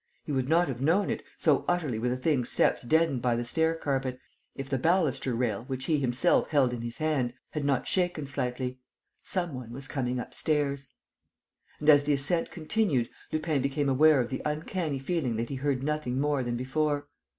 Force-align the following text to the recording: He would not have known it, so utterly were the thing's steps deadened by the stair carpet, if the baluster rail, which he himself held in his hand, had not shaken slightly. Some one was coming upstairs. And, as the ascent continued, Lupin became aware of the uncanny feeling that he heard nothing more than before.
He 0.23 0.31
would 0.31 0.49
not 0.49 0.67
have 0.67 0.81
known 0.81 1.11
it, 1.11 1.21
so 1.37 1.63
utterly 1.67 1.99
were 1.99 2.09
the 2.09 2.17
thing's 2.17 2.49
steps 2.49 2.81
deadened 2.81 3.21
by 3.21 3.35
the 3.35 3.45
stair 3.45 3.75
carpet, 3.75 4.19
if 4.55 4.67
the 4.67 4.79
baluster 4.79 5.35
rail, 5.35 5.63
which 5.65 5.85
he 5.85 5.99
himself 5.99 6.47
held 6.47 6.73
in 6.73 6.81
his 6.81 6.97
hand, 6.97 7.33
had 7.51 7.63
not 7.63 7.87
shaken 7.87 8.25
slightly. 8.25 8.79
Some 9.21 9.53
one 9.53 9.69
was 9.71 9.87
coming 9.87 10.17
upstairs. 10.19 10.87
And, 11.79 11.87
as 11.87 12.05
the 12.05 12.13
ascent 12.13 12.49
continued, 12.49 13.11
Lupin 13.31 13.61
became 13.61 13.89
aware 13.89 14.19
of 14.19 14.31
the 14.31 14.41
uncanny 14.43 14.97
feeling 14.97 15.35
that 15.35 15.49
he 15.49 15.57
heard 15.57 15.83
nothing 15.83 16.19
more 16.19 16.41
than 16.41 16.57
before. 16.57 17.07